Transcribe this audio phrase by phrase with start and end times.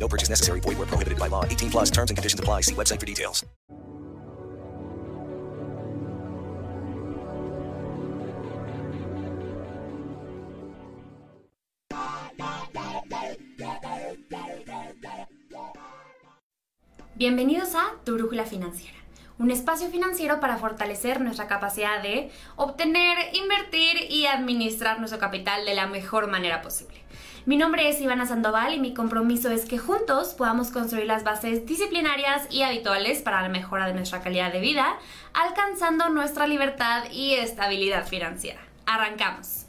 [0.00, 0.60] No purchase necessary.
[0.60, 1.44] Void where prohibited by law.
[1.44, 2.62] 18 plus terms and conditions apply.
[2.62, 3.44] See website for details.
[17.14, 18.96] Bienvenidos a Tu Brújula Financiera,
[19.38, 25.74] un espacio financiero para fortalecer nuestra capacidad de obtener, invertir y administrar nuestro capital de
[25.74, 26.99] la mejor manera posible.
[27.46, 31.64] Mi nombre es Ivana Sandoval y mi compromiso es que juntos podamos construir las bases
[31.64, 34.98] disciplinarias y habituales para la mejora de nuestra calidad de vida,
[35.32, 38.60] alcanzando nuestra libertad y estabilidad financiera.
[38.84, 39.64] Arrancamos.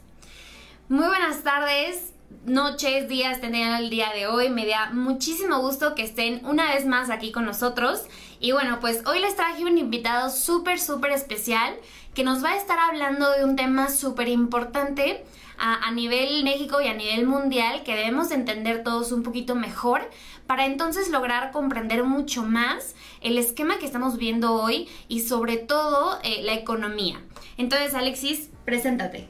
[0.90, 2.12] Muy buenas tardes,
[2.44, 4.50] noches, días tendrían el día de hoy.
[4.50, 8.02] Me da muchísimo gusto que estén una vez más aquí con nosotros.
[8.38, 11.74] Y bueno, pues hoy les traje un invitado súper, súper especial
[12.12, 15.24] que nos va a estar hablando de un tema súper importante
[15.64, 20.02] a, nivel México y a nivel mundial que debemos entender todos un poquito mejor
[20.48, 26.18] para entonces lograr comprender mucho más el esquema que estamos viendo hoy y sobre todo
[26.24, 27.22] eh, la economía.
[27.58, 29.28] Entonces, Alexis, preséntate.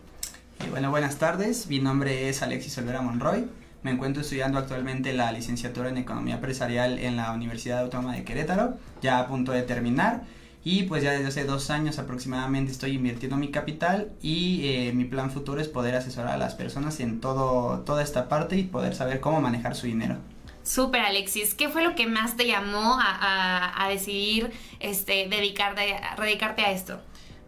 [0.67, 1.67] Y bueno, buenas tardes.
[1.67, 3.47] Mi nombre es Alexis Olvera Monroy.
[3.83, 8.79] Me encuentro estudiando actualmente la licenciatura en Economía Empresarial en la Universidad Autónoma de Querétaro,
[9.03, 10.23] ya a punto de terminar.
[10.65, 15.05] Y pues ya desde hace dos años aproximadamente estoy invirtiendo mi capital y eh, mi
[15.05, 18.95] plan futuro es poder asesorar a las personas en todo, toda esta parte y poder
[18.95, 20.19] saber cómo manejar su dinero.
[20.63, 25.95] Súper Alexis, ¿qué fue lo que más te llamó a, a, a decidir este, dedicarte,
[25.95, 27.01] a dedicarte a esto?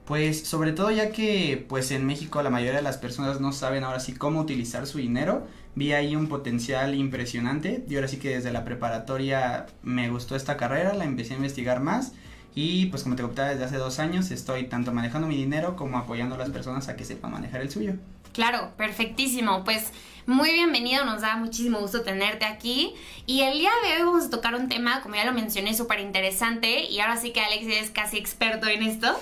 [0.04, 3.84] Pues sobre todo ya que pues en México la mayoría de las personas no saben
[3.84, 5.46] ahora sí cómo utilizar su dinero,
[5.76, 10.56] vi ahí un potencial impresionante y ahora sí que desde la preparatoria me gustó esta
[10.56, 12.12] carrera, la empecé a investigar más
[12.54, 15.98] y pues como te comentaba desde hace dos años estoy tanto manejando mi dinero como
[15.98, 17.94] apoyando a las personas a que sepan manejar el suyo.
[18.32, 19.62] Claro, perfectísimo.
[19.62, 19.92] Pues
[20.26, 22.94] muy bienvenido, nos da muchísimo gusto tenerte aquí.
[23.26, 26.00] Y el día de hoy vamos a tocar un tema, como ya lo mencioné, súper
[26.00, 26.84] interesante.
[26.84, 29.16] Y ahora sí que Alex es casi experto en esto.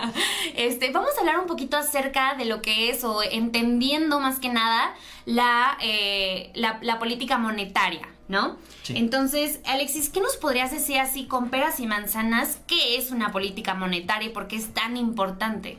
[0.56, 4.48] este, vamos a hablar un poquito acerca de lo que es, o entendiendo más que
[4.48, 4.94] nada,
[5.26, 8.13] la, eh, la, la política monetaria.
[8.28, 8.56] ¿No?
[8.82, 8.94] Sí.
[8.96, 12.58] Entonces, Alexis, ¿qué nos podrías decir así con peras y manzanas?
[12.66, 15.78] ¿Qué es una política monetaria y por qué es tan importante?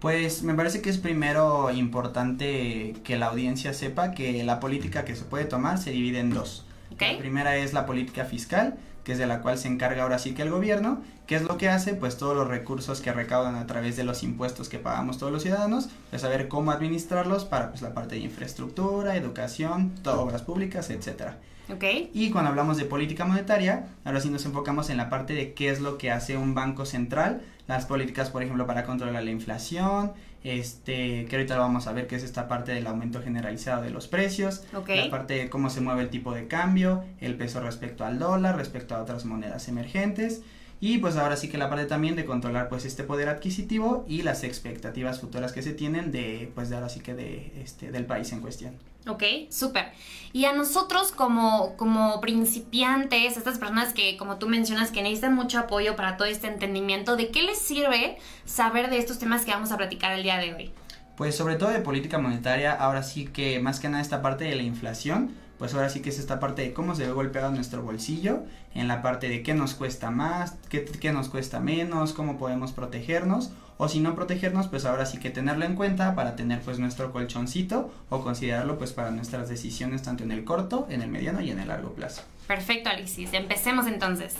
[0.00, 5.16] Pues me parece que es primero importante que la audiencia sepa que la política que
[5.16, 6.64] se puede tomar se divide en dos.
[6.94, 7.14] Okay.
[7.14, 10.34] La primera es la política fiscal, que es de la cual se encarga ahora sí
[10.34, 11.02] que el gobierno.
[11.26, 11.94] ¿Qué es lo que hace?
[11.94, 15.42] Pues todos los recursos que recaudan a través de los impuestos que pagamos todos los
[15.42, 20.90] ciudadanos, pues saber cómo administrarlos para pues la parte de infraestructura, educación, todo, obras públicas,
[20.90, 21.38] etcétera.
[21.70, 22.10] Okay.
[22.14, 25.70] Y cuando hablamos de política monetaria, ahora sí nos enfocamos en la parte de qué
[25.70, 30.12] es lo que hace un banco central, las políticas, por ejemplo, para controlar la inflación,
[30.44, 33.90] este, que ahorita lo vamos a ver que es esta parte del aumento generalizado de
[33.90, 35.04] los precios, okay.
[35.04, 38.56] la parte de cómo se mueve el tipo de cambio, el peso respecto al dólar,
[38.56, 40.42] respecto a otras monedas emergentes.
[40.80, 44.22] Y pues ahora sí que la parte también de controlar pues este poder adquisitivo y
[44.22, 48.06] las expectativas futuras que se tienen de pues de ahora sí que de este del
[48.06, 48.74] país en cuestión.
[49.06, 49.92] Ok, súper.
[50.32, 55.58] Y a nosotros como, como principiantes, estas personas que, como tú mencionas, que necesitan mucho
[55.58, 59.72] apoyo para todo este entendimiento, ¿de qué les sirve saber de estos temas que vamos
[59.72, 60.72] a platicar el día de hoy?
[61.16, 64.54] Pues sobre todo de política monetaria, ahora sí que más que nada esta parte de
[64.54, 67.82] la inflación, pues ahora sí que es esta parte de cómo se ve golpeado nuestro
[67.82, 72.38] bolsillo, en la parte de qué nos cuesta más, qué, qué nos cuesta menos, cómo
[72.38, 76.60] podemos protegernos, o si no protegernos, pues ahora sí que tenerlo en cuenta para tener
[76.60, 81.08] pues nuestro colchoncito o considerarlo pues para nuestras decisiones tanto en el corto, en el
[81.08, 82.22] mediano y en el largo plazo.
[82.48, 83.32] Perfecto, Alexis.
[83.32, 84.34] Empecemos entonces.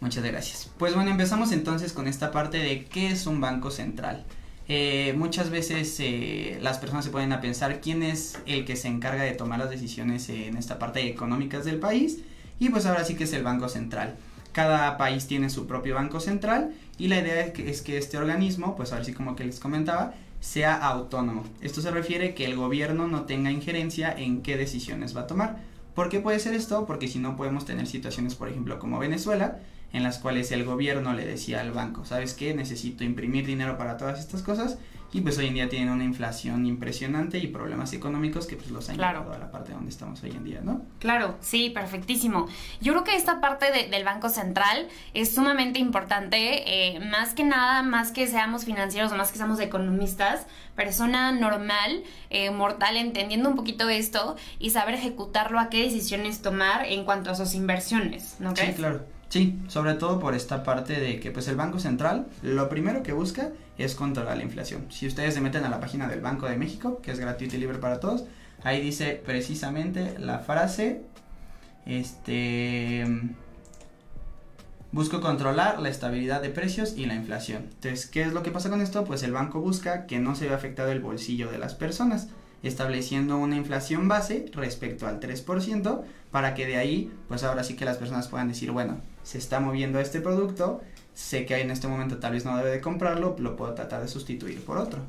[0.00, 0.70] Muchas gracias.
[0.78, 4.24] Pues bueno, empezamos entonces con esta parte de qué es un banco central.
[4.68, 8.88] Eh, muchas veces eh, las personas se pueden a pensar quién es el que se
[8.88, 12.20] encarga de tomar las decisiones en esta parte económicas del país
[12.58, 14.16] y pues ahora sí que es el Banco Central.
[14.52, 18.18] Cada país tiene su propio Banco Central y la idea es que, es que este
[18.18, 21.44] organismo, pues ahora sí como que les comentaba, sea autónomo.
[21.60, 25.56] Esto se refiere que el gobierno no tenga injerencia en qué decisiones va a tomar.
[25.94, 26.86] ¿Por qué puede ser esto?
[26.86, 29.58] Porque si no podemos tener situaciones, por ejemplo, como Venezuela,
[29.92, 32.54] en las cuales el gobierno le decía al banco, ¿sabes qué?
[32.54, 34.78] Necesito imprimir dinero para todas estas cosas
[35.14, 38.88] y pues hoy en día tienen una inflación impresionante y problemas económicos que pues los
[38.88, 40.86] han llevado a la parte donde estamos hoy en día, ¿no?
[41.00, 42.48] Claro, sí, perfectísimo.
[42.80, 47.82] Yo creo que esta parte del Banco Central es sumamente importante, eh, más que nada,
[47.82, 50.46] más que seamos financieros o más que seamos economistas,
[50.76, 56.86] persona normal, eh, mortal, entendiendo un poquito esto y saber ejecutarlo a qué decisiones tomar
[56.86, 58.70] en cuanto a sus inversiones, ¿no crees?
[58.70, 59.04] Sí, claro.
[59.32, 63.14] Sí, sobre todo por esta parte de que pues el Banco Central lo primero que
[63.14, 63.48] busca
[63.78, 64.84] es controlar la inflación.
[64.90, 67.60] Si ustedes se meten a la página del Banco de México, que es gratuito y
[67.60, 68.24] libre para todos,
[68.62, 71.00] ahí dice precisamente la frase
[71.86, 73.06] este
[74.92, 77.70] busco controlar la estabilidad de precios y la inflación.
[77.72, 79.04] Entonces, ¿qué es lo que pasa con esto?
[79.04, 82.28] Pues el banco busca que no se vea afectado el bolsillo de las personas
[82.62, 86.02] estableciendo una inflación base respecto al 3%
[86.32, 89.60] para que de ahí, pues ahora sí que las personas puedan decir, bueno, se está
[89.60, 90.80] moviendo este producto,
[91.14, 94.08] sé que en este momento tal vez no debe de comprarlo, lo puedo tratar de
[94.08, 95.00] sustituir por otro.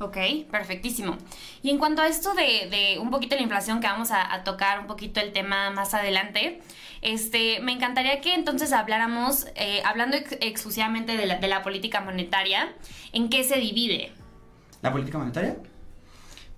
[0.00, 0.16] Ok,
[0.48, 1.18] perfectísimo.
[1.60, 4.78] Y en cuanto a esto de, de un poquito la inflación, que vamos a, tocar
[4.78, 6.60] un poquito el tema más adelante,
[7.02, 12.72] este, me encantaría que entonces habláramos, eh, hablando exclusivamente de la, de la política monetaria,
[13.12, 14.12] ¿en qué se divide?
[14.82, 15.56] ¿La política monetaria?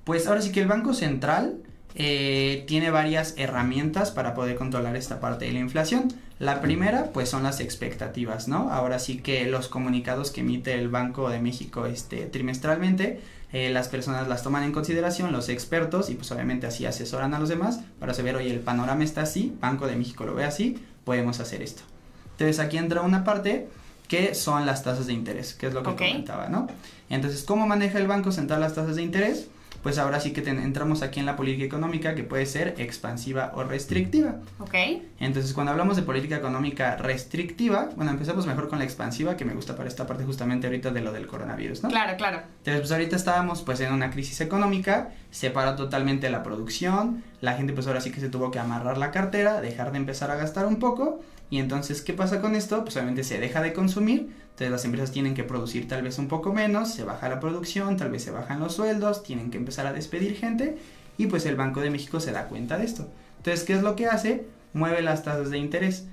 [0.05, 1.62] Pues ahora sí que el Banco Central
[1.94, 6.08] eh, tiene varias herramientas para poder controlar esta parte de la inflación.
[6.38, 8.70] La primera, pues son las expectativas, ¿no?
[8.70, 13.20] Ahora sí que los comunicados que emite el Banco de México este, trimestralmente,
[13.52, 17.38] eh, las personas las toman en consideración, los expertos, y pues obviamente así asesoran a
[17.38, 20.78] los demás para saber, oye, el panorama está así, Banco de México lo ve así,
[21.04, 21.82] podemos hacer esto.
[22.32, 23.69] Entonces aquí entra una parte
[24.08, 26.69] que son las tasas de interés, que es lo que comentaba, ¿no?
[27.10, 29.48] Entonces, ¿cómo maneja el Banco Central las tasas de interés?
[29.82, 33.64] Pues ahora sí que entramos aquí en la política económica que puede ser expansiva o
[33.64, 34.36] restrictiva.
[34.58, 34.74] Ok.
[35.18, 39.54] Entonces, cuando hablamos de política económica restrictiva, bueno, empezamos mejor con la expansiva, que me
[39.54, 41.88] gusta para esta parte justamente ahorita de lo del coronavirus, ¿no?
[41.88, 42.42] Claro, claro.
[42.58, 47.54] Entonces, pues ahorita estábamos pues en una crisis económica, se paró totalmente la producción, la
[47.54, 50.36] gente pues ahora sí que se tuvo que amarrar la cartera, dejar de empezar a
[50.36, 52.84] gastar un poco, y entonces, ¿qué pasa con esto?
[52.84, 54.30] Pues obviamente se deja de consumir,
[54.60, 57.96] entonces las empresas tienen que producir tal vez un poco menos, se baja la producción,
[57.96, 60.76] tal vez se bajan los sueldos, tienen que empezar a despedir gente
[61.16, 63.08] y pues el Banco de México se da cuenta de esto.
[63.38, 64.44] Entonces, ¿qué es lo que hace?
[64.74, 66.08] Mueve las tasas de interés.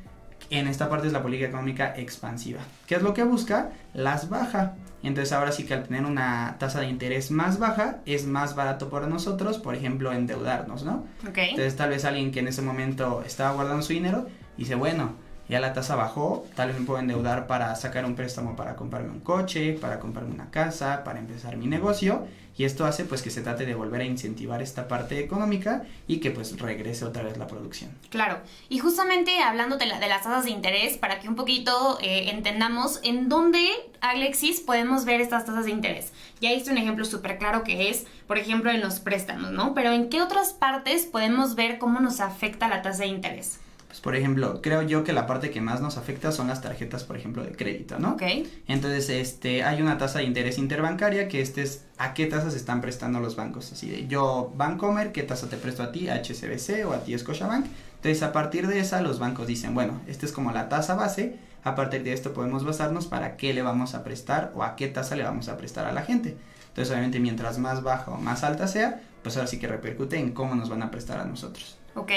[0.50, 2.62] En esta parte es la política económica expansiva.
[2.86, 3.72] ¿Qué es lo que busca?
[3.94, 4.76] Las baja.
[5.04, 8.90] Entonces ahora sí que al tener una tasa de interés más baja es más barato
[8.90, 11.06] para nosotros, por ejemplo, endeudarnos, ¿no?
[11.28, 11.50] Okay.
[11.50, 14.26] Entonces tal vez alguien que en ese momento estaba guardando su dinero
[14.58, 18.56] dice, bueno, ya la tasa bajó, tal vez me puedo endeudar para sacar un préstamo
[18.56, 22.28] para comprarme un coche, para comprarme una casa, para empezar mi negocio
[22.58, 26.18] y esto hace pues que se trate de volver a incentivar esta parte económica y
[26.18, 27.92] que pues regrese otra vez la producción.
[28.10, 32.00] Claro, y justamente hablando de, la, de las tasas de interés, para que un poquito
[32.02, 33.70] eh, entendamos en dónde,
[34.02, 36.12] Alexis, podemos ver estas tasas de interés.
[36.42, 39.76] Ya hice un ejemplo súper claro que es, por ejemplo, en los préstamos, ¿no?
[39.76, 43.60] Pero ¿en qué otras partes podemos ver cómo nos afecta la tasa de interés?
[43.88, 47.04] Pues, por ejemplo, creo yo que la parte que más nos afecta son las tarjetas,
[47.04, 48.12] por ejemplo, de crédito, ¿no?
[48.12, 48.24] Ok.
[48.68, 52.82] Entonces, este, hay una tasa de interés interbancaria que este es a qué tasas están
[52.82, 53.72] prestando los bancos.
[53.72, 56.10] Así de yo, Bancomer, ¿qué tasa te presto a ti?
[56.10, 57.66] HSBC o a ti Scotiabank.
[57.96, 61.38] Entonces, a partir de esa, los bancos dicen, bueno, esta es como la tasa base.
[61.64, 64.88] A partir de esto podemos basarnos para qué le vamos a prestar o a qué
[64.88, 66.38] tasa le vamos a prestar a la gente.
[66.68, 70.32] Entonces, obviamente, mientras más baja o más alta sea, pues ahora sí que repercute en
[70.34, 71.77] cómo nos van a prestar a nosotros.
[71.98, 72.12] ¿Ok?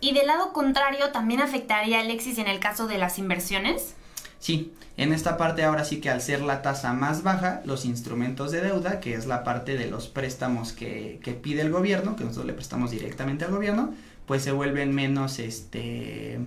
[0.00, 3.94] Y del lado contrario, ¿también afectaría Alexis en el caso de las inversiones?
[4.38, 8.50] Sí, en esta parte ahora sí que al ser la tasa más baja, los instrumentos
[8.52, 12.24] de deuda, que es la parte de los préstamos que, que pide el gobierno, que
[12.24, 13.94] nosotros le prestamos directamente al gobierno,
[14.26, 16.38] pues se vuelven menos, este,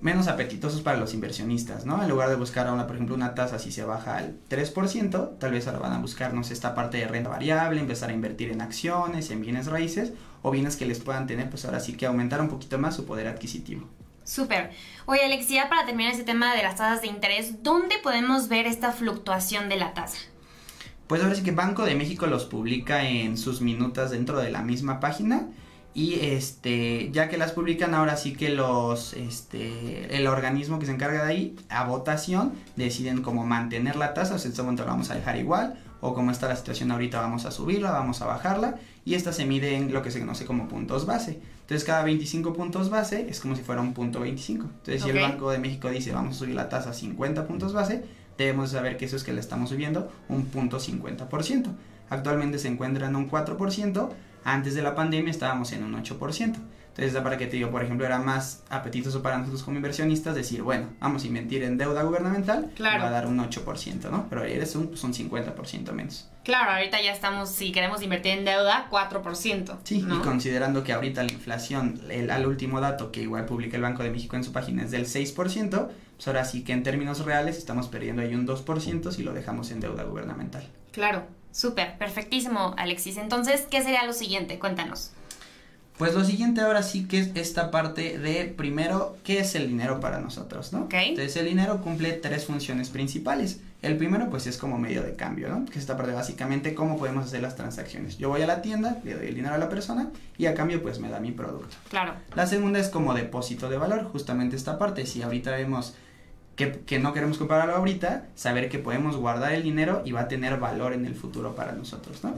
[0.00, 2.02] menos apetitosos para los inversionistas, ¿no?
[2.02, 5.52] En lugar de buscar ahora, por ejemplo, una tasa si se baja al 3%, tal
[5.52, 9.30] vez ahora van a buscarnos esta parte de renta variable, empezar a invertir en acciones,
[9.30, 12.48] en bienes raíces o bienes que les puedan tener, pues ahora sí que aumentar un
[12.48, 13.86] poquito más su poder adquisitivo.
[14.24, 14.70] Súper.
[15.06, 18.92] Oye, Alexia, para terminar ese tema de las tasas de interés, ¿dónde podemos ver esta
[18.92, 20.18] fluctuación de la tasa?
[21.08, 24.62] Pues ahora sí que Banco de México los publica en sus minutas dentro de la
[24.62, 25.48] misma página
[25.92, 30.92] y este ya que las publican ahora sí que los este el organismo que se
[30.92, 34.36] encarga de ahí a votación deciden cómo mantener la tasa.
[34.36, 36.92] O si en este momento la vamos a dejar igual o como está la situación
[36.92, 40.20] ahorita vamos a subirla vamos a bajarla y esta se mide en lo que se
[40.20, 41.40] conoce como puntos base.
[41.62, 45.20] Entonces cada 25 puntos base es como si fuera un punto 25 entonces si el
[45.20, 48.04] Banco de México dice vamos a subir la tasa a 50 puntos base
[48.38, 51.66] debemos saber que eso es que le estamos subiendo un punto 50%
[52.10, 54.10] actualmente se encuentra en un 4%
[54.44, 56.56] antes de la pandemia estábamos en un 8%.
[56.90, 60.62] Entonces, para que te digo, por ejemplo, era más apetitoso para nosotros como inversionistas decir,
[60.62, 63.02] bueno, vamos a invertir en deuda gubernamental, claro.
[63.02, 64.26] va a dar un 8%, ¿no?
[64.28, 66.28] Pero eres un, pues un 50% menos.
[66.44, 69.78] Claro, ahorita ya estamos, si queremos invertir en deuda, 4%.
[69.84, 70.16] Sí, ¿no?
[70.16, 74.02] y considerando que ahorita la inflación, el, al último dato que igual publica el Banco
[74.02, 77.56] de México en su página es del 6%, pues ahora sí que en términos reales
[77.56, 80.68] estamos perdiendo ahí un 2% si lo dejamos en deuda gubernamental.
[80.90, 83.16] Claro, súper, perfectísimo, Alexis.
[83.16, 84.58] Entonces, ¿qué sería lo siguiente?
[84.58, 85.12] Cuéntanos.
[86.00, 90.00] Pues lo siguiente ahora sí que es esta parte de primero, ¿qué es el dinero
[90.00, 90.84] para nosotros, no?
[90.84, 90.94] Ok.
[90.94, 93.60] Entonces el dinero cumple tres funciones principales.
[93.82, 95.66] El primero pues es como medio de cambio, ¿no?
[95.66, 98.16] Que es esta parte básicamente cómo podemos hacer las transacciones.
[98.16, 100.82] Yo voy a la tienda, le doy el dinero a la persona y a cambio
[100.82, 101.76] pues me da mi producto.
[101.90, 102.14] Claro.
[102.34, 105.04] La segunda es como depósito de valor, justamente esta parte.
[105.04, 105.96] Si ahorita vemos
[106.60, 110.28] que, que, no queremos comprarlo ahorita, saber que podemos guardar el dinero y va a
[110.28, 112.34] tener valor en el futuro para nosotros, ¿no?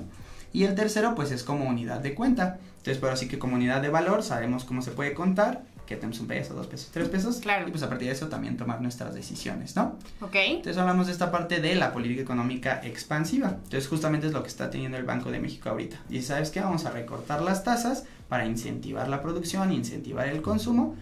[0.53, 2.59] Y el tercero, pues es como unidad de cuenta.
[2.79, 6.21] Entonces, pero así que como unidad de valor sabemos cómo se puede contar, que tenemos
[6.21, 7.39] un peso, dos pesos, tres pesos.
[7.39, 7.67] Claro.
[7.67, 9.99] Y pues a partir de eso también tomar nuestras decisiones, ¿no?
[10.21, 10.35] Ok.
[10.35, 13.49] Entonces hablamos de esta parte de la política económica expansiva.
[13.49, 15.97] Entonces justamente es lo que está teniendo el Banco de México ahorita.
[16.09, 16.61] Y ¿sabes qué?
[16.61, 20.97] Vamos a recortar las tasas para incentivar la producción, incentivar el consumo.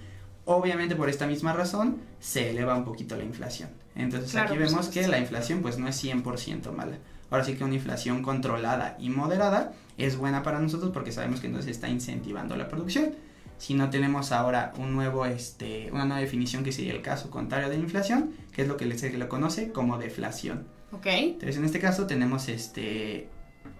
[0.44, 3.70] Obviamente por esta misma razón se eleva un poquito la inflación.
[3.94, 6.98] Entonces Claro, aquí vemos que la inflación pues no es 100% mala.
[7.30, 11.46] Ahora sí que una inflación controlada y moderada es buena para nosotros porque sabemos que
[11.46, 13.14] entonces está incentivando la producción.
[13.58, 17.68] Si no tenemos ahora un nuevo, este, una nueva definición que sería el caso contrario
[17.68, 20.66] de inflación, que es lo que se le conoce como deflación.
[20.92, 21.06] Ok.
[21.06, 23.28] Entonces en este caso tenemos este,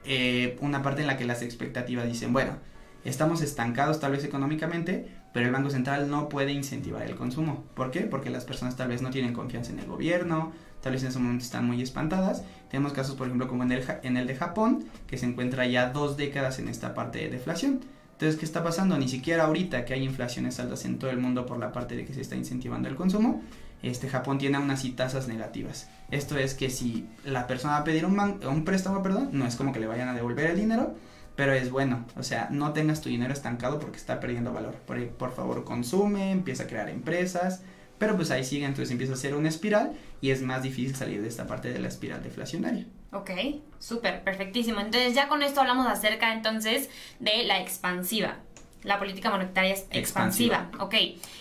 [0.05, 2.59] eh, una parte en la que las expectativas dicen, bueno,
[3.05, 7.65] estamos estancados tal vez económicamente, pero el Banco Central no puede incentivar el consumo.
[7.75, 8.01] ¿Por qué?
[8.01, 11.19] Porque las personas tal vez no tienen confianza en el gobierno, tal vez en ese
[11.19, 12.43] momento están muy espantadas.
[12.71, 16.59] Tenemos casos, por ejemplo, como en el, de Japón, que se encuentra ya dos décadas
[16.59, 17.81] en esta parte de deflación.
[18.13, 18.99] Entonces, ¿qué está pasando?
[18.99, 22.05] Ni siquiera ahorita que hay inflaciones altas en todo el mundo por la parte de
[22.05, 23.43] que se está incentivando el consumo,
[23.83, 25.89] este Japón tiene aún así tasas negativas.
[26.11, 29.57] Esto es que si la persona va a pedir un, un préstamo, perdón, no es
[29.57, 30.95] como que le vayan a devolver el dinero,
[31.41, 34.75] pero es bueno, o sea, no tengas tu dinero estancado porque está perdiendo valor.
[34.75, 37.63] Por, por favor, consume, empieza a crear empresas,
[37.97, 41.23] pero pues ahí sigue, entonces empieza a ser una espiral y es más difícil salir
[41.23, 42.85] de esta parte de la espiral deflacionaria.
[43.13, 43.31] Ok,
[43.79, 44.81] súper, perfectísimo.
[44.81, 48.37] Entonces ya con esto hablamos acerca entonces de la expansiva.
[48.83, 50.69] La política monetaria es expansiva.
[50.71, 50.85] Expansiva.
[50.85, 50.95] Ok.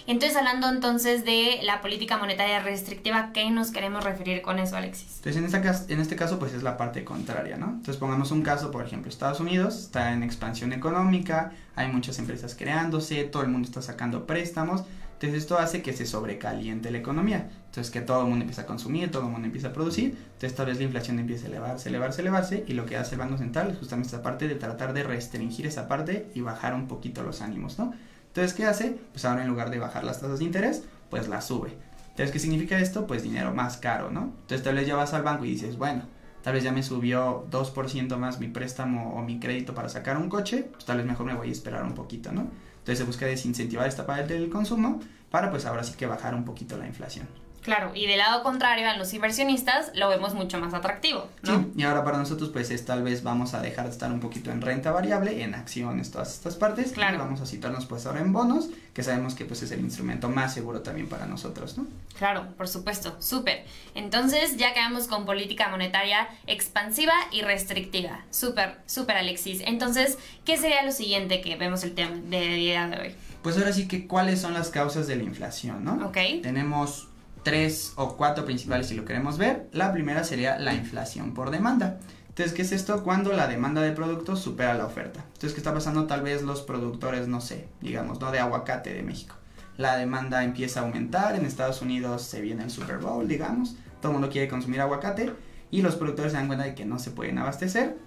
[0.08, 5.18] Entonces hablando entonces de la política monetaria restrictiva, ¿qué nos queremos referir con eso, Alexis?
[5.18, 7.68] Entonces en, esta, en este caso pues es la parte contraria, ¿no?
[7.68, 12.56] Entonces pongamos un caso, por ejemplo, Estados Unidos está en expansión económica, hay muchas empresas
[12.56, 14.84] creándose, todo el mundo está sacando préstamos,
[15.20, 18.66] entonces esto hace que se sobrecaliente la economía, entonces que todo el mundo empieza a
[18.66, 21.90] consumir, todo el mundo empieza a producir, entonces tal vez la inflación empieza a elevarse,
[21.90, 24.94] elevarse, elevarse y lo que hace el Banco Central es justamente esta parte de tratar
[24.94, 27.94] de restringir esa parte y bajar un poquito los ánimos, ¿no?
[28.28, 28.98] Entonces, ¿qué hace?
[29.12, 31.74] Pues ahora en lugar de bajar las tasas de interés, pues las sube.
[32.12, 33.06] Entonces, ¿qué significa esto?
[33.06, 34.32] Pues dinero más caro, ¿no?
[34.42, 36.04] Entonces, tal vez ya vas al banco y dices, bueno,
[36.44, 40.30] tal vez ya me subió 2% más mi préstamo o mi crédito para sacar un
[40.30, 42.48] coche, pues tal vez mejor me voy a esperar un poquito, ¿no?
[42.90, 46.44] Entonces, se busca desincentivar esta parte del consumo para, pues ahora sí que bajar un
[46.44, 47.28] poquito la inflación.
[47.62, 51.60] Claro, y del lado contrario, a los inversionistas lo vemos mucho más atractivo, ¿no?
[51.60, 54.20] Sí, y ahora para nosotros pues es tal vez vamos a dejar de estar un
[54.20, 56.94] poquito en renta variable, en acciones, todas estas partes.
[56.94, 57.16] Claro.
[57.16, 60.30] Y vamos a situarnos pues ahora en bonos, que sabemos que pues es el instrumento
[60.30, 61.86] más seguro también para nosotros, ¿no?
[62.18, 63.66] Claro, por supuesto, súper.
[63.96, 68.24] Entonces ya quedamos con política monetaria expansiva y restrictiva.
[68.30, 69.62] Súper, súper Alexis.
[69.66, 73.16] Entonces, ¿qué sería lo siguiente que vemos el tema de día de hoy?
[73.42, 76.08] Pues ahora sí que cuáles son las causas de la inflación, ¿no?
[76.08, 76.18] Ok.
[76.42, 77.09] Tenemos
[77.44, 79.70] tres o cuatro principales si lo queremos ver.
[79.72, 82.00] La primera sería la inflación por demanda.
[82.30, 83.04] Entonces, ¿qué es esto?
[83.04, 85.22] Cuando la demanda de productos supera la oferta.
[85.28, 86.08] Entonces, ¿qué está pasando?
[86.08, 88.32] Tal vez los productores, no sé, digamos, ¿no?
[88.32, 89.36] De aguacate de México.
[89.78, 94.12] La demanda empieza a aumentar, en Estados Unidos se viene el Super Bowl, digamos, todo
[94.12, 95.32] el mundo quiere consumir aguacate
[95.72, 97.98] y los productores se dan cuenta de que no se pueden abastecer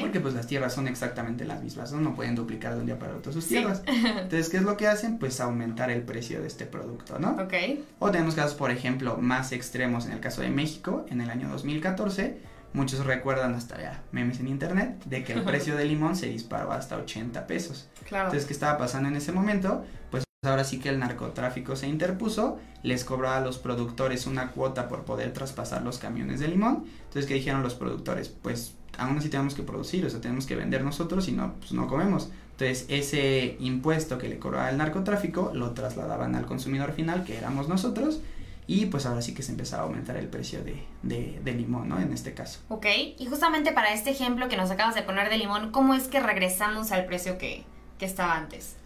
[0.00, 2.00] Porque pues las tierras son exactamente las mismas, ¿no?
[2.00, 3.50] No pueden duplicar de un día para otro sus Sí.
[3.54, 3.82] tierras.
[3.86, 5.18] Entonces, ¿qué es lo que hacen?
[5.18, 7.30] Pues aumentar el precio de este producto, ¿no?
[7.32, 7.54] Ok.
[7.98, 11.48] O tenemos casos, por ejemplo, más extremos en el caso de México, en el año
[11.48, 12.38] 2014,
[12.74, 16.72] muchos recuerdan hasta ya memes en internet, de que el precio del limón se disparó
[16.72, 17.88] hasta 80 pesos.
[18.08, 18.26] Claro.
[18.26, 19.84] Entonces, ¿qué estaba pasando en ese momento?
[20.10, 24.88] Pues ahora sí que el narcotráfico se interpuso, les cobraba a los productores una cuota
[24.88, 26.84] por poder traspasar los camiones de limón.
[27.04, 28.28] Entonces, ¿qué dijeron los productores?
[28.28, 31.72] Pues aún así tenemos que producir, o sea, tenemos que vender nosotros y no, pues
[31.72, 32.30] no comemos.
[32.52, 37.68] Entonces, ese impuesto que le cobraba el narcotráfico lo trasladaban al consumidor final, que éramos
[37.68, 38.20] nosotros,
[38.66, 41.88] y pues ahora sí que se empezaba a aumentar el precio de, de, de limón,
[41.88, 42.00] ¿no?
[42.00, 42.60] En este caso.
[42.68, 42.86] Ok.
[43.18, 46.20] Y justamente para este ejemplo que nos acabas de poner de limón, ¿cómo es que
[46.20, 47.64] regresamos al precio que,
[47.98, 48.76] que estaba antes?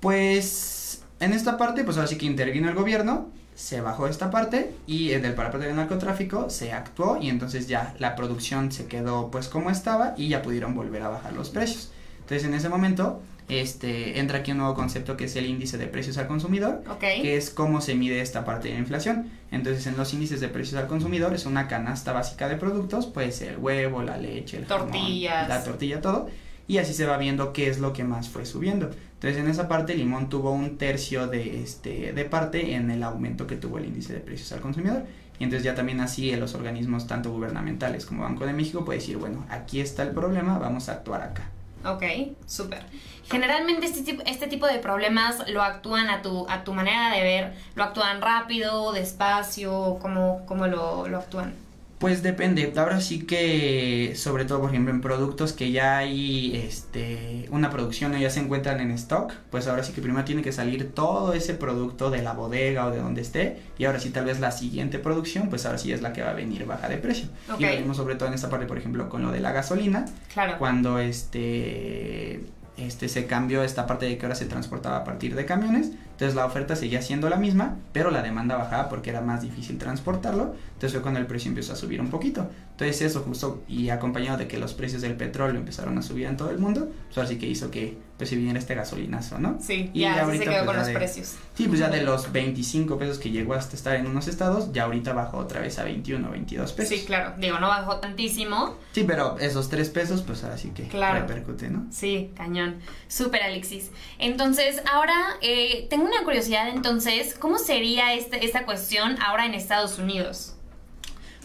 [0.00, 3.28] Pues en esta parte, pues ahora sí que intervino el gobierno,
[3.60, 7.94] se bajó esta parte y en el parte del narcotráfico se actuó y entonces ya
[7.98, 11.92] la producción se quedó pues como estaba y ya pudieron volver a bajar los precios.
[12.20, 15.88] Entonces en ese momento este, entra aquí un nuevo concepto que es el índice de
[15.88, 19.30] precios al consumidor, que es cómo se mide esta parte de la inflación.
[19.50, 23.32] Entonces, en los índices de precios al consumidor es una canasta básica de productos, puede
[23.32, 25.48] ser el huevo, la leche, el Tortillas.
[25.48, 26.30] la tortilla, todo,
[26.70, 28.90] y así se va viendo qué es lo que más fue subiendo.
[29.14, 33.48] Entonces, en esa parte, Limón tuvo un tercio de, este, de parte en el aumento
[33.48, 35.02] que tuvo el índice de precios al consumidor.
[35.40, 39.16] Y entonces ya también así los organismos tanto gubernamentales como Banco de México puede decir,
[39.16, 41.50] bueno, aquí está el problema, vamos a actuar acá.
[41.84, 42.04] Ok,
[42.46, 42.84] súper.
[43.28, 47.54] Generalmente este este tipo de problemas lo actúan a tu, a tu manera de ver,
[47.74, 51.52] lo actúan rápido, despacio, ¿cómo, cómo lo, lo actúan?
[52.00, 52.72] Pues depende.
[52.76, 58.14] Ahora sí que, sobre todo, por ejemplo, en productos que ya hay este, una producción
[58.14, 61.34] o ya se encuentran en stock, pues ahora sí que primero tiene que salir todo
[61.34, 63.60] ese producto de la bodega o de donde esté.
[63.76, 66.30] Y ahora sí, tal vez la siguiente producción, pues ahora sí es la que va
[66.30, 67.28] a venir baja de precio.
[67.58, 70.06] Y lo vimos sobre todo en esta parte, por ejemplo, con lo de la gasolina.
[70.32, 70.56] Claro.
[70.58, 72.40] Cuando este
[72.80, 75.90] este, se cambió esta parte de que ahora se transportaba a partir de camiones,
[76.20, 79.78] entonces la oferta seguía siendo la misma, pero la demanda bajaba porque era más difícil
[79.78, 82.50] transportarlo, entonces fue cuando el precio empezó a subir un poquito.
[82.72, 86.36] Entonces eso justo y acompañado de que los precios del petróleo empezaron a subir en
[86.36, 89.56] todo el mundo, pues ahora sí que hizo que pues si viniera este gasolinazo, ¿no?
[89.62, 91.36] Sí, y ya, ahorita, se quedó pues, con los precios.
[91.54, 94.82] Sí, pues ya de los 25 pesos que llegó hasta estar en unos estados, ya
[94.82, 96.98] ahorita bajó otra vez a 21, 22 pesos.
[96.98, 98.76] Sí, claro, digo, no bajó tantísimo.
[98.92, 101.20] Sí, pero esos 3 pesos, pues ahora sí que claro.
[101.20, 101.86] repercute, ¿no?
[101.90, 102.80] Sí, cañón.
[103.08, 103.90] Súper, Alexis.
[104.18, 109.98] Entonces, ahora eh, tengo una curiosidad, entonces, ¿cómo sería este, esta cuestión ahora en Estados
[109.98, 110.56] Unidos?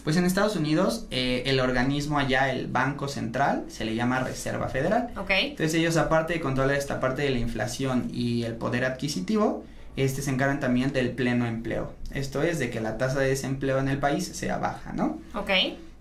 [0.04, 4.68] Pues en Estados Unidos, eh, el organismo allá, el Banco Central, se le llama Reserva
[4.68, 5.08] Federal.
[5.16, 5.30] Ok.
[5.30, 9.64] Entonces ellos, aparte de controlar esta parte de la inflación y el poder adquisitivo,
[9.96, 11.92] este se encargan también del pleno empleo.
[12.12, 15.18] Esto es de que la tasa de desempleo en el país sea baja, ¿no?
[15.34, 15.50] Ok.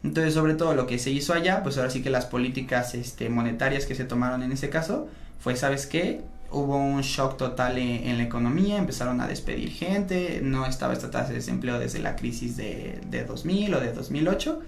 [0.03, 3.29] Entonces, sobre todo lo que se hizo allá, pues ahora sí que las políticas este,
[3.29, 5.07] monetarias que se tomaron en ese caso,
[5.39, 6.21] fue, ¿sabes qué?
[6.55, 11.29] Hubo un shock total en, la economía, empezaron a despedir gente, no estaba esta tasa
[11.29, 14.61] de desempleo desde la crisis de, de 2000 o de 2008,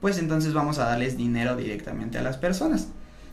[0.00, 2.88] pues entonces vamos a darles dinero directamente a las personas.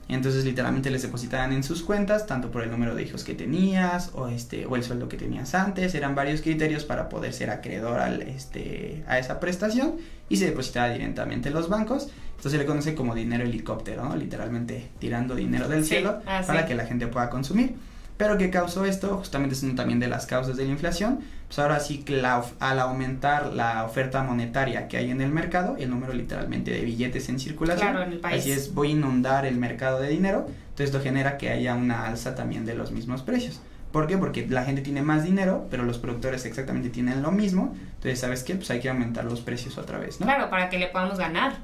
[0.10, 4.12] Entonces literalmente les depositaban en sus cuentas, tanto por el número de hijos que tenías
[4.14, 8.00] o este o el sueldo que tenías antes, eran varios criterios para poder ser acreedor
[8.00, 9.96] al este a esa prestación
[10.30, 12.08] y se depositaba directamente en los bancos.
[12.30, 14.16] Entonces se le conoce como dinero helicóptero, ¿no?
[14.16, 17.76] literalmente tirando dinero del cielo ah, para que la gente pueda consumir.
[18.18, 19.18] Pero ¿qué causó esto?
[19.18, 21.20] Justamente es una también de las causas de la inflación.
[21.48, 22.22] Pues ahora sí que
[22.60, 27.30] al aumentar la oferta monetaria que hay en el mercado, el número literalmente de billetes
[27.30, 31.50] en circulación, así es, voy a inundar el mercado de dinero, entonces esto genera que
[31.50, 33.62] haya una alza también de los mismos precios.
[33.92, 34.18] ¿Por qué?
[34.18, 37.74] Porque la gente tiene más dinero, pero los productores exactamente tienen lo mismo.
[37.96, 38.56] Entonces, ¿sabes qué?
[38.56, 40.26] Pues hay que aumentar los precios otra vez, ¿no?
[40.26, 41.60] Claro, para que le podamos ganar.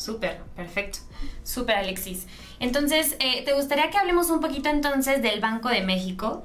[0.00, 1.00] Súper, perfecto.
[1.44, 2.26] Súper, Alexis.
[2.58, 6.42] Entonces, eh, ¿te gustaría que hablemos un poquito entonces del Banco de México?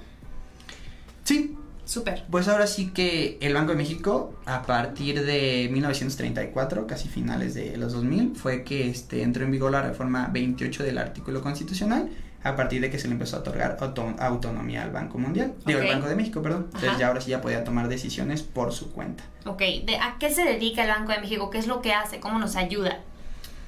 [1.24, 1.56] Sí.
[1.86, 2.26] Súper.
[2.32, 7.78] Pues ahora sí que el Banco de México, a partir de 1934, casi finales de
[7.78, 12.10] los 2000, fue que este, entró en vigor la reforma 28 del artículo constitucional,
[12.44, 13.78] a partir de que se le empezó a otorgar
[14.20, 16.70] autonomía al Banco Mundial, digo, al Banco de México, perdón.
[16.74, 19.24] Entonces ya ahora sí ya podía tomar decisiones por su cuenta.
[19.46, 21.52] Ok, ¿De ¿a qué se dedica el Banco de México?
[21.52, 22.20] ¿Qué es lo que hace?
[22.20, 23.00] ¿Cómo nos ayuda?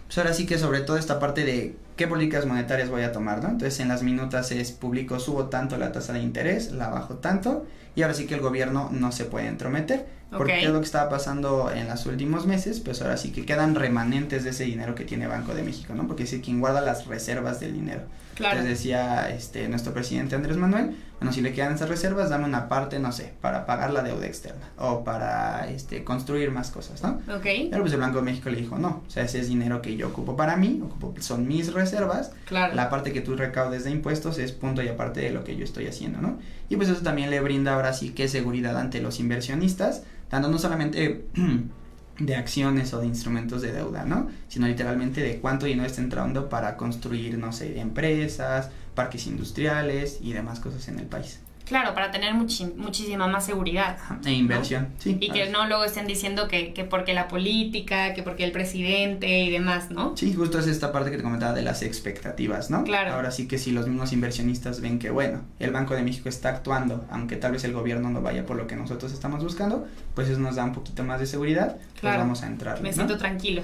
[0.08, 3.44] Pues ahora sí que sobre todo esta parte de qué políticas monetarias voy a tomar,
[3.44, 3.50] ¿no?
[3.50, 7.66] Entonces en las minutas es público subo tanto la tasa de interés, la bajo tanto
[7.96, 10.06] y ahora sí que el gobierno no se puede entrometer.
[10.30, 13.76] Porque es lo que estaba pasando en los últimos meses, pues ahora sí que quedan
[13.76, 16.06] remanentes de ese dinero que tiene Banco de México, ¿no?
[16.06, 18.02] Porque es quien guarda las reservas del dinero.
[18.38, 18.58] Claro.
[18.58, 22.70] Entonces decía este nuestro presidente Andrés Manuel, bueno, si le quedan esas reservas, dame una
[22.70, 27.20] parte, no sé, para pagar la deuda externa o para este construir más cosas, ¿no?
[27.36, 27.46] Ok.
[27.72, 29.96] Pero pues el Banco de México le dijo, no, o sea, ese es dinero que
[29.96, 32.32] yo ocupo para mí, ocupo, son mis reservas.
[32.46, 32.76] Claro.
[32.76, 35.64] La parte que tú recaudes de impuestos es punto y aparte de lo que yo
[35.64, 36.38] estoy haciendo, ¿no?
[36.70, 40.60] Y pues eso también le brinda ahora sí que seguridad ante los inversionistas, tanto no
[40.60, 41.26] solamente
[42.20, 44.30] de acciones o de instrumentos de deuda, ¿no?
[44.48, 50.34] Sino literalmente de cuánto dinero está entrando para construir, no sé, empresas, parques industriales y
[50.34, 51.40] demás cosas en el país.
[51.68, 53.98] Claro, para tener muchísima más seguridad.
[54.26, 55.18] E inversión, sí.
[55.20, 59.40] Y que no luego estén diciendo que, que porque la política, que porque el presidente
[59.40, 60.16] y demás, ¿no?
[60.16, 62.84] Sí, justo es esta parte que te comentaba de las expectativas, ¿no?
[62.84, 63.14] Claro.
[63.14, 66.50] Ahora sí que si los mismos inversionistas ven que, bueno, el Banco de México está
[66.50, 70.30] actuando, aunque tal vez el gobierno no vaya por lo que nosotros estamos buscando, pues
[70.30, 72.20] eso nos da un poquito más de seguridad, pues claro.
[72.20, 72.82] vamos a entrar.
[72.82, 73.62] Me siento tranquilo.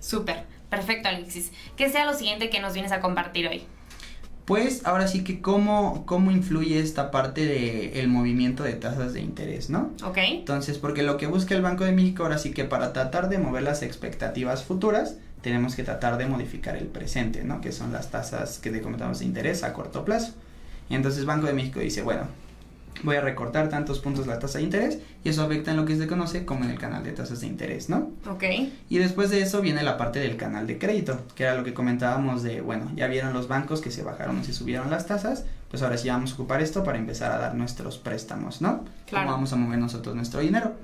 [0.00, 0.44] Súper.
[0.70, 1.52] Perfecto, Alexis.
[1.76, 3.62] ¿Qué sea lo siguiente que nos vienes a compartir hoy?
[4.46, 9.20] Pues ahora sí que cómo, cómo influye esta parte del el movimiento de tasas de
[9.20, 9.90] interés, ¿no?
[10.04, 10.18] Ok.
[10.18, 13.38] Entonces, porque lo que busca el Banco de México ahora sí que para tratar de
[13.38, 17.60] mover las expectativas futuras, tenemos que tratar de modificar el presente, ¿no?
[17.60, 20.32] Que son las tasas que te comentamos de interés a corto plazo.
[20.88, 22.28] Y entonces Banco de México dice, bueno,
[23.02, 25.96] voy a recortar tantos puntos la tasa de interés y eso afecta en lo que
[25.96, 28.12] se conoce como en el canal de tasas de interés, ¿no?
[28.28, 28.44] Ok.
[28.88, 31.74] Y después de eso viene la parte del canal de crédito, que era lo que
[31.74, 35.44] comentábamos de, bueno, ya vieron los bancos que se bajaron o se subieron las tasas,
[35.70, 38.84] pues ahora sí vamos a ocupar esto para empezar a dar nuestros préstamos, ¿no?
[39.06, 39.26] Claro.
[39.26, 40.74] Cómo vamos a mover nosotros nuestro dinero.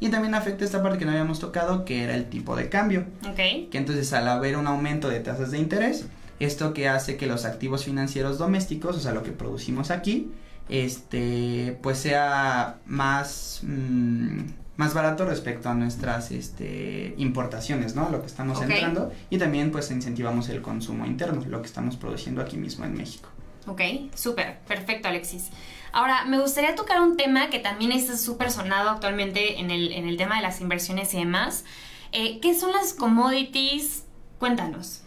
[0.00, 3.04] Y también afecta esta parte que no habíamos tocado, que era el tipo de cambio.
[3.28, 3.70] Ok.
[3.70, 6.06] Que entonces al haber un aumento de tasas de interés,
[6.38, 10.30] esto que hace que los activos financieros domésticos, o sea, lo que producimos aquí,
[10.68, 14.40] este, pues sea más, mm,
[14.76, 18.10] más barato respecto a nuestras este, importaciones, ¿no?
[18.10, 22.40] Lo que estamos entrando y también pues incentivamos el consumo interno, lo que estamos produciendo
[22.40, 23.28] aquí mismo en México.
[23.66, 23.82] Ok,
[24.14, 25.50] súper, perfecto Alexis.
[25.92, 30.08] Ahora, me gustaría tocar un tema que también está súper sonado actualmente en el, en
[30.08, 31.64] el tema de las inversiones y demás.
[32.12, 34.04] Eh, ¿Qué son las commodities?
[34.38, 35.02] Cuéntanos.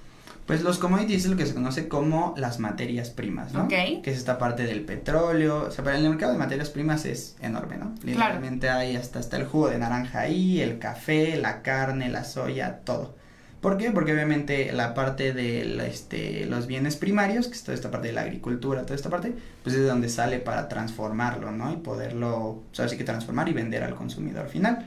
[0.51, 3.63] Pues los commodities es lo que se conoce como las materias primas, ¿no?
[3.63, 3.69] Ok.
[4.03, 5.67] Que es esta parte del petróleo.
[5.69, 7.95] O sea, para el mercado de materias primas es enorme, ¿no?
[8.03, 12.81] Literalmente hay hasta, hasta el jugo de naranja ahí, el café, la carne, la soya,
[12.83, 13.15] todo.
[13.61, 13.91] ¿Por qué?
[13.91, 18.13] Porque obviamente la parte de este, los bienes primarios, que es toda esta parte de
[18.13, 19.33] la agricultura, toda esta parte,
[19.63, 21.71] pues es de donde sale para transformarlo, ¿no?
[21.71, 24.85] Y poderlo, o sea, así que transformar y vender al consumidor final.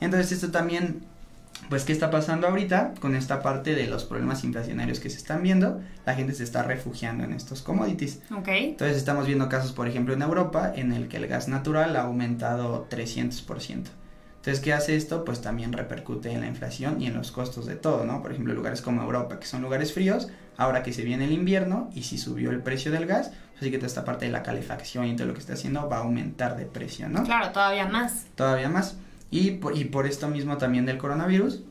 [0.00, 1.02] Entonces esto también
[1.68, 5.42] pues qué está pasando ahorita con esta parte de los problemas inflacionarios que se están
[5.42, 8.20] viendo, la gente se está refugiando en estos commodities.
[8.36, 8.48] Ok.
[8.48, 12.02] Entonces estamos viendo casos, por ejemplo, en Europa, en el que el gas natural ha
[12.02, 13.84] aumentado 300%.
[14.44, 15.24] Entonces, ¿qué hace esto?
[15.24, 18.20] Pues también repercute en la inflación y en los costos de todo, ¿no?
[18.20, 21.88] Por ejemplo, lugares como Europa, que son lugares fríos, ahora que se viene el invierno
[21.94, 24.42] y si subió el precio del gas, pues así que toda esta parte de la
[24.42, 27.24] calefacción y todo lo que está haciendo va a aumentar de precio, ¿no?
[27.24, 28.26] Claro, todavía más.
[28.34, 28.98] todavía más.
[29.34, 31.64] Y por, y por esto mismo también del coronavirus,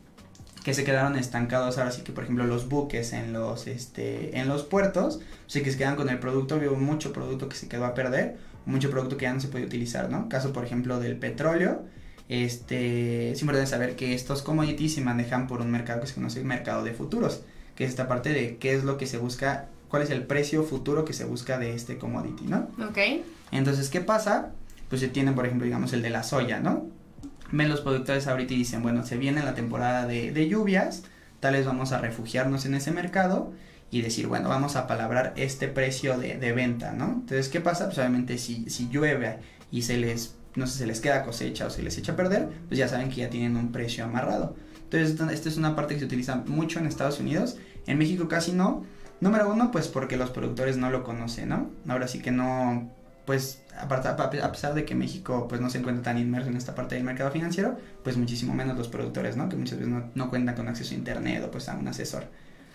[0.66, 4.50] que se quedaron estancados ahora sí que por ejemplo los buques en los este en
[4.50, 7.86] los puertos, sí que se quedan con el producto, veo mucho producto que se quedó
[7.86, 10.28] a perder, mucho producto que ya no se puede utilizar, ¿no?
[10.28, 11.84] Caso por ejemplo del petróleo,
[12.28, 16.40] este es importante saber que estos commodities se manejan por un mercado que se conoce
[16.40, 17.44] el mercado de futuros,
[17.76, 20.64] que es esta parte de qué es lo que se busca, cuál es el precio
[20.66, 22.68] futuro que se busca de este commodity, ¿no?
[22.90, 23.24] Ok.
[23.54, 24.52] Entonces, ¿qué pasa?
[24.90, 26.88] Pues se tiene, por ejemplo, digamos, el de la soya, ¿no?
[27.56, 31.04] Ven los productores ahorita y dicen, bueno, se viene la temporada de, de lluvias,
[31.40, 33.54] tal vez vamos a refugiarnos en ese mercado
[33.92, 37.06] y decir, bueno, vamos a palabrar este precio de, de venta, ¿no?
[37.06, 37.86] Entonces, ¿qué pasa?
[37.86, 39.38] Pues obviamente si, si llueve
[39.72, 42.50] y se les, no sé, se les queda cosecha o se les echa a perder,
[42.68, 44.56] pues ya saben que ya tienen un precio amarrado.
[44.86, 48.28] Entonces, esta- esta es una parte que se utiliza mucho en Estados Unidos, en México
[48.28, 48.84] casi no.
[49.22, 51.70] Número uno, pues porque los productores no lo conocen, ¿no?
[51.88, 52.90] Ahora sí que no,
[53.26, 56.96] pues a pesar de que México pues no se encuentra tan inmerso en esta parte
[56.96, 59.50] del mercado financiero, pues muchísimo menos los productores, ¿no?
[59.50, 62.26] Que muchas veces no, no cuentan con acceso a internet o pues a un asesor.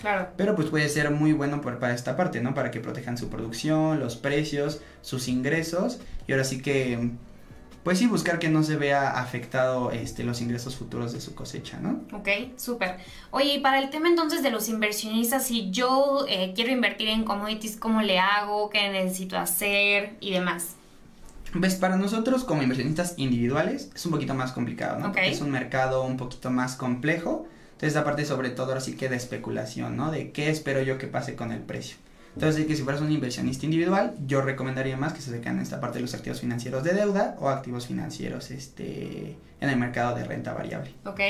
[0.01, 0.29] Claro.
[0.37, 2.55] Pero pues puede ser muy bueno por, para esta parte, ¿no?
[2.55, 7.11] Para que protejan su producción, los precios, sus ingresos y ahora sí que
[7.89, 11.79] pues sí buscar que no se vea afectado este los ingresos futuros de su cosecha,
[11.81, 12.03] ¿no?
[12.13, 12.99] Ok, súper.
[13.31, 17.25] Oye, y para el tema entonces de los inversionistas, si yo eh, quiero invertir en
[17.25, 18.69] commodities, ¿cómo le hago?
[18.69, 20.19] ¿Qué necesito hacer?
[20.21, 20.75] Y demás.
[21.59, 25.07] Pues para nosotros como inversionistas individuales es un poquito más complicado, ¿no?
[25.07, 25.15] Ok.
[25.15, 27.49] Porque es un mercado un poquito más complejo.
[27.73, 30.11] Entonces la parte sobre todo ahora sí que de especulación, ¿no?
[30.11, 31.97] De qué espero yo que pase con el precio.
[32.35, 35.81] Entonces, que si fueras un inversionista individual, yo recomendaría más que se dediquen en esta
[35.81, 40.25] parte de los activos financieros de deuda o activos financieros este, en el mercado de
[40.25, 40.93] renta variable.
[41.05, 41.21] Ok,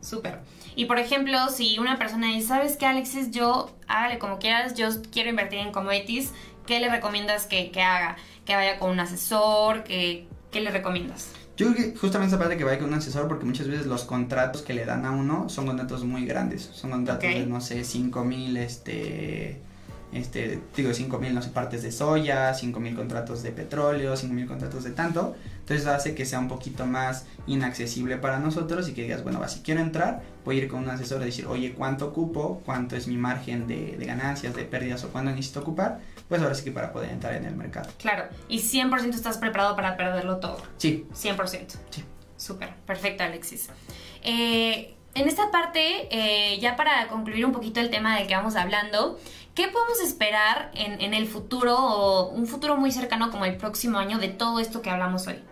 [0.00, 0.38] súper.
[0.76, 3.30] Y por ejemplo, si una persona dice, ¿sabes qué, Alexis?
[3.30, 6.32] Yo, hágale como quieras, yo quiero invertir en commodities,
[6.66, 8.16] ¿qué le recomiendas que, que haga?
[8.44, 9.84] ¿Que vaya con un asesor?
[9.84, 11.32] ¿Qué, ¿Qué le recomiendas?
[11.56, 14.04] Yo creo que justamente esa parte que vaya con un asesor porque muchas veces los
[14.04, 16.70] contratos que le dan a uno son contratos muy grandes.
[16.72, 19.60] Son contratos de, no sé, 5 mil, este,
[20.12, 24.32] este, digo, 5 mil, no sé, partes de soya, 5 mil contratos de petróleo, 5
[24.34, 25.34] mil contratos de tanto.
[25.60, 29.48] Entonces hace que sea un poquito más inaccesible para nosotros y que digas, bueno, va,
[29.48, 32.60] si quiero entrar, voy a ir con un asesor y decir, oye, ¿cuánto ocupo?
[32.64, 36.00] ¿Cuánto es mi margen de, de ganancias, de pérdidas o cuándo necesito ocupar?
[36.28, 37.90] Pues ahora sí que para poder entrar en el mercado.
[37.98, 40.58] Claro, y 100% estás preparado para perderlo todo.
[40.76, 41.66] Sí, 100%.
[41.90, 42.04] Sí.
[42.36, 43.68] Súper, perfecto, Alexis.
[44.22, 48.56] Eh, en esta parte, eh, ya para concluir un poquito el tema del que vamos
[48.56, 49.20] hablando,
[49.54, 53.98] ¿qué podemos esperar en, en el futuro o un futuro muy cercano como el próximo
[53.98, 55.42] año de todo esto que hablamos hoy?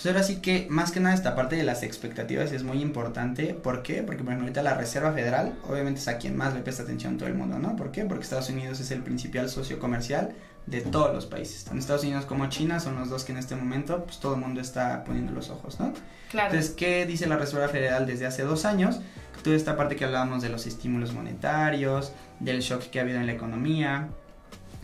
[0.00, 3.52] Pues ahora sí que más que nada esta parte de las expectativas es muy importante.
[3.52, 4.02] ¿Por qué?
[4.02, 7.18] Porque por ejemplo ahorita la Reserva Federal obviamente es a quien más le presta atención
[7.18, 7.76] todo el mundo, ¿no?
[7.76, 8.06] ¿Por qué?
[8.06, 10.32] Porque Estados Unidos es el principal socio comercial
[10.66, 11.64] de todos los países.
[11.64, 14.40] Tanto Estados Unidos como China son los dos que en este momento pues todo el
[14.40, 15.92] mundo está poniendo los ojos, ¿no?
[16.30, 16.50] Claro.
[16.50, 19.00] Entonces, ¿qué dice la Reserva Federal desde hace dos años?
[19.42, 23.26] Toda esta parte que hablábamos de los estímulos monetarios, del shock que ha habido en
[23.26, 24.08] la economía,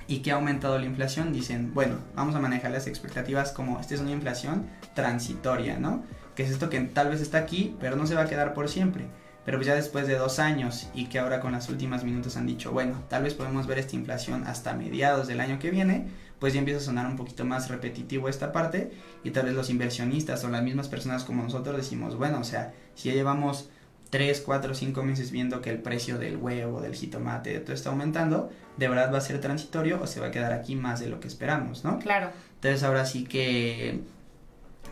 [0.08, 3.94] y que ha aumentado la inflación, dicen, bueno, vamos a manejar las expectativas como esta
[3.94, 6.04] es una inflación transitoria, ¿no?
[6.34, 8.68] Que es esto que tal vez está aquí, pero no se va a quedar por
[8.68, 9.06] siempre.
[9.46, 12.46] Pero pues ya después de dos años y que ahora con las últimas minutos han
[12.46, 16.08] dicho, bueno, tal vez podemos ver esta inflación hasta mediados del año que viene,
[16.40, 18.90] pues ya empieza a sonar un poquito más repetitivo esta parte
[19.22, 22.74] y tal vez los inversionistas o las mismas personas como nosotros decimos, bueno, o sea,
[22.96, 23.70] si ya llevamos
[24.10, 27.90] 3, 4, 5 meses viendo que el precio del huevo, del jitomate, de todo está
[27.90, 31.06] aumentando, de verdad va a ser transitorio o se va a quedar aquí más de
[31.06, 32.00] lo que esperamos, ¿no?
[32.00, 32.30] Claro.
[32.56, 34.00] Entonces ahora sí que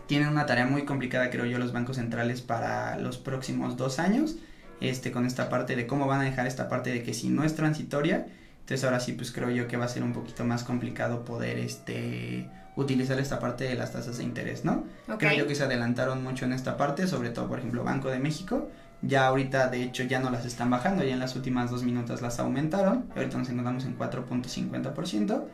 [0.07, 4.37] tienen una tarea muy complicada, creo yo, los bancos centrales para los próximos dos años,
[4.81, 7.45] este, con esta parte de cómo van a dejar esta parte de que si no
[7.45, 8.27] es transitoria,
[8.61, 11.59] entonces ahora sí, pues creo yo que va a ser un poquito más complicado poder,
[11.59, 14.85] este, utilizar esta parte de las tasas de interés, ¿no?
[15.05, 15.29] Okay.
[15.29, 18.19] Creo yo que se adelantaron mucho en esta parte, sobre todo, por ejemplo, Banco de
[18.19, 18.69] México,
[19.07, 22.23] ya ahorita, de hecho, ya no las están bajando, ya en las últimas dos minutos
[22.23, 23.07] las aumentaron.
[23.15, 25.45] Ahorita nos encontramos en 4.50%.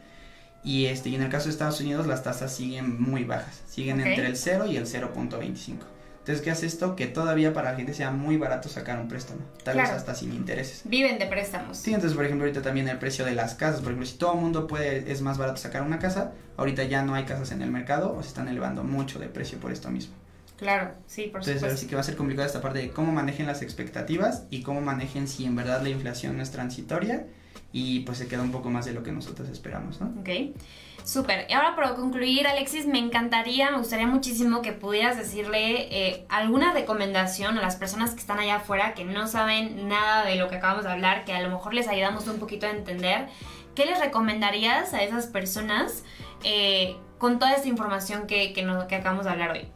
[0.62, 3.62] Y, este, y en el caso de Estados Unidos, las tasas siguen muy bajas.
[3.66, 4.12] Siguen Okay.
[4.12, 5.79] entre el 0 y el 0.25.
[6.20, 6.96] Entonces, ¿qué hace esto?
[6.96, 9.40] Que todavía para la gente sea muy barato sacar un préstamo.
[9.64, 10.83] Tal vez hasta sin intereses.
[10.85, 11.79] Viven de préstamos.
[11.79, 13.81] Sí, entonces, por ejemplo, ahorita también el precio de las casas.
[13.81, 17.03] Por ejemplo, si todo el mundo puede, es más barato sacar una casa, ahorita ya
[17.03, 19.90] no hay casas en el mercado o se están elevando mucho de precio por esto
[19.90, 20.14] mismo.
[20.59, 23.12] Claro, sí, por Entonces ahora sí que va a ser complicado esta parte de cómo
[23.12, 27.27] manejen las expectativas y cómo manejen si en verdad la inflación no es transitoria
[27.72, 30.09] y pues se queda un poco más de lo que nosotros esperamos, ¿no?
[30.20, 30.28] Ok,
[31.04, 31.46] súper.
[31.48, 36.72] Y ahora para concluir, Alexis, me encantaría, me gustaría muchísimo que pudieras decirle eh, alguna
[36.72, 40.56] recomendación a las personas que están allá afuera que no saben nada de lo que
[40.56, 43.28] acabamos de hablar, que a lo mejor les ayudamos un poquito a entender.
[43.74, 46.02] ¿Qué les recomendarías a esas personas
[46.42, 49.68] eh, con toda esta información que, que, nos- que acabamos de hablar hoy?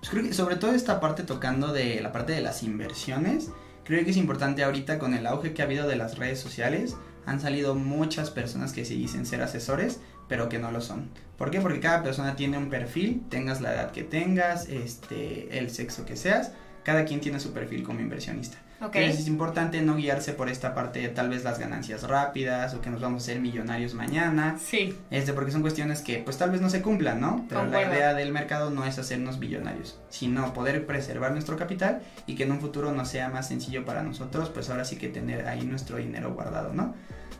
[0.00, 3.50] Pues creo que sobre todo esta parte tocando de la parte de las inversiones,
[3.84, 6.96] creo que es importante ahorita con el auge que ha habido de las redes sociales,
[7.26, 11.10] han salido muchas personas que se dicen ser asesores, pero que no lo son.
[11.36, 11.60] ¿Por qué?
[11.60, 16.16] Porque cada persona tiene un perfil, tengas la edad que tengas, este, el sexo que
[16.16, 18.58] seas, cada quien tiene su perfil como inversionista.
[18.80, 22.74] Ok, Entonces es importante no guiarse por esta parte de tal vez las ganancias rápidas
[22.74, 26.36] o que nos vamos a ser millonarios mañana, sí, este, porque son cuestiones que pues
[26.36, 27.46] tal vez no se cumplan, ¿no?
[27.48, 27.88] Pero Concuerdo.
[27.88, 32.42] la idea del mercado no es hacernos millonarios, sino poder preservar nuestro capital y que
[32.42, 35.64] en un futuro nos sea más sencillo para nosotros, pues ahora sí que tener ahí
[35.64, 36.94] nuestro dinero guardado, ¿no?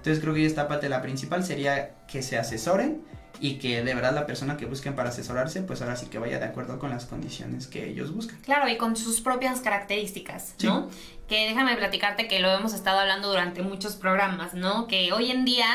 [0.06, 3.02] Entonces creo que esta parte la principal sería que se asesoren
[3.40, 6.38] y que de verdad la persona que busquen para asesorarse, pues ahora sí que vaya
[6.38, 8.38] de acuerdo con las condiciones que ellos buscan.
[8.42, 10.68] Claro, y con sus propias características, Sí.
[10.68, 10.88] ¿no?
[11.26, 14.86] Que déjame platicarte que lo hemos estado hablando durante muchos programas, ¿no?
[14.86, 15.66] Que hoy en día,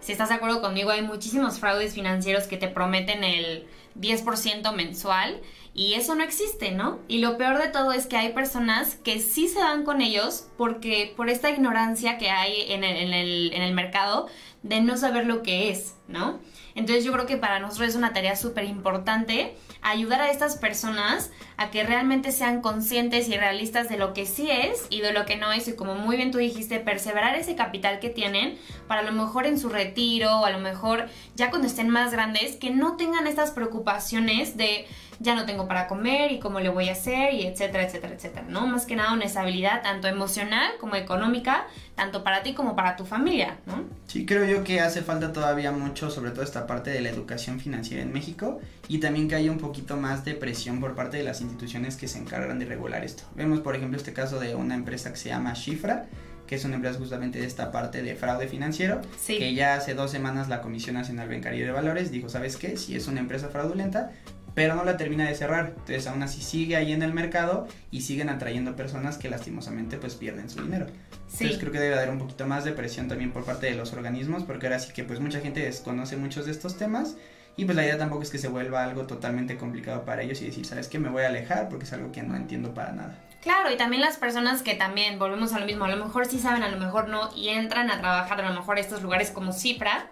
[0.00, 3.66] si estás de acuerdo conmigo, hay muchísimos fraudes financieros que te prometen el
[4.00, 5.42] 10% mensual
[5.74, 7.00] y eso no existe, ¿no?
[7.08, 10.46] Y lo peor de todo es que hay personas que sí se van con ellos
[10.56, 14.28] porque por esta ignorancia que hay en el, en el, en el mercado
[14.62, 16.38] de no saber lo que es, ¿no?
[16.74, 21.30] Entonces yo creo que para nosotros es una tarea súper importante ayudar a estas personas
[21.56, 25.26] a que realmente sean conscientes y realistas de lo que sí es y de lo
[25.26, 28.58] que no es y como muy bien tú dijiste, perseverar ese capital que tienen
[28.88, 32.12] para a lo mejor en su retiro o a lo mejor ya cuando estén más
[32.12, 34.86] grandes que no tengan estas preocupaciones de
[35.20, 38.46] ya no tengo para comer y cómo le voy a hacer y etcétera, etcétera, etcétera,
[38.48, 38.66] ¿no?
[38.66, 43.04] Más que nada una estabilidad tanto emocional como económica, tanto para ti como para tu
[43.04, 43.84] familia, ¿no?
[44.06, 47.60] Sí, creo yo que hace falta todavía mucho, sobre todo esta parte de la educación
[47.60, 51.22] financiera en México y también que haya un poquito más de presión por parte de
[51.24, 53.24] las instituciones que se encargan de regular esto.
[53.34, 56.06] Vemos, por ejemplo, este caso de una empresa que se llama Shifra,
[56.46, 59.38] que es una empresa justamente de esta parte de fraude financiero, Sí.
[59.38, 62.76] que ya hace dos semanas la Comisión Nacional Bancaria de Valores dijo, ¿sabes qué?
[62.76, 64.10] Si es una empresa fraudulenta,
[64.54, 65.74] pero no la termina de cerrar.
[65.76, 70.14] Entonces aún así sigue ahí en el mercado y siguen atrayendo personas que lastimosamente pues
[70.14, 70.86] pierden su dinero.
[71.28, 71.44] Sí.
[71.44, 73.92] Entonces creo que debe haber un poquito más de presión también por parte de los
[73.92, 77.16] organismos, porque ahora sí que pues mucha gente desconoce muchos de estos temas
[77.56, 80.46] y pues la idea tampoco es que se vuelva algo totalmente complicado para ellos y
[80.46, 80.98] decir, ¿sabes qué?
[80.98, 83.18] Me voy a alejar porque es algo que no entiendo para nada.
[83.42, 86.38] Claro, y también las personas que también, volvemos a lo mismo, a lo mejor sí
[86.38, 89.30] saben, a lo mejor no, y entran a trabajar a lo mejor a estos lugares
[89.30, 90.08] como Cifra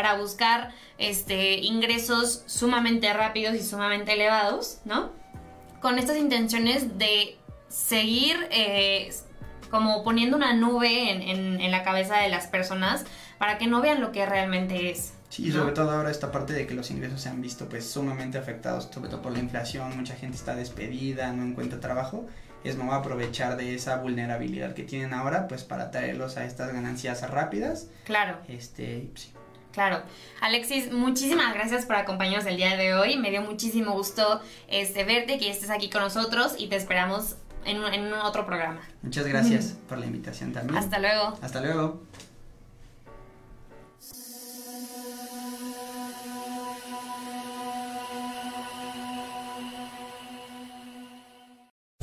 [0.00, 5.10] para buscar este, ingresos sumamente rápidos y sumamente elevados, ¿no?
[5.82, 7.36] Con estas intenciones de
[7.68, 9.12] seguir eh,
[9.70, 13.04] como poniendo una nube en, en- en la cabeza de las personas
[13.38, 16.54] para que no vean lo que realmente es, Sí, y sobre todo ahora esta parte
[16.54, 19.94] de que los ingresos se han visto pues sumamente afectados, sobre todo por la inflación,
[19.98, 22.26] mucha gente está despedida, no encuentra trabajo,
[22.64, 27.20] es no aprovechar de esa vulnerabilidad que tienen ahora pues para traerlos a estas ganancias
[27.30, 27.86] rápidas.
[28.06, 28.38] Claro.
[28.48, 29.32] Este, sí.
[29.72, 30.02] Claro.
[30.40, 33.16] Alexis, muchísimas gracias por acompañarnos el día de hoy.
[33.16, 37.78] Me dio muchísimo gusto este, verte, que estés aquí con nosotros y te esperamos en,
[37.78, 38.80] un- en un otro programa.
[39.02, 40.76] Muchas gracias por la invitación también.
[40.78, 41.38] Hasta luego.
[41.40, 42.02] Hasta luego.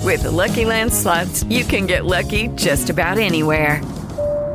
[0.04, 3.82] With the Lucky Land slots, you can get lucky just about anywhere.